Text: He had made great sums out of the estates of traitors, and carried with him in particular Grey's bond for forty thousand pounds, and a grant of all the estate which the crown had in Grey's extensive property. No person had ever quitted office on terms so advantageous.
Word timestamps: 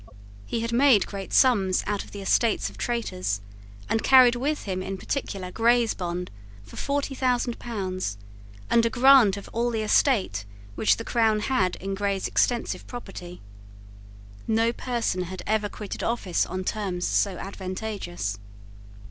He 0.47 0.61
had 0.61 0.71
made 0.73 1.05
great 1.05 1.31
sums 1.31 1.83
out 1.85 2.03
of 2.03 2.09
the 2.09 2.23
estates 2.23 2.71
of 2.71 2.77
traitors, 2.79 3.39
and 3.87 4.01
carried 4.01 4.35
with 4.35 4.63
him 4.63 4.81
in 4.81 4.97
particular 4.97 5.51
Grey's 5.51 5.93
bond 5.93 6.31
for 6.63 6.75
forty 6.75 7.13
thousand 7.13 7.59
pounds, 7.59 8.17
and 8.67 8.83
a 8.83 8.89
grant 8.89 9.37
of 9.37 9.47
all 9.53 9.69
the 9.69 9.83
estate 9.83 10.43
which 10.73 10.97
the 10.97 11.05
crown 11.05 11.41
had 11.41 11.75
in 11.75 11.93
Grey's 11.93 12.27
extensive 12.27 12.87
property. 12.87 13.41
No 14.47 14.73
person 14.73 15.25
had 15.25 15.43
ever 15.45 15.69
quitted 15.69 16.01
office 16.01 16.47
on 16.47 16.63
terms 16.63 17.05
so 17.05 17.37
advantageous. 17.37 18.39